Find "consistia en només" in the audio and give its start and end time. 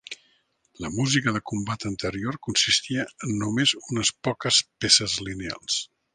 2.47-3.75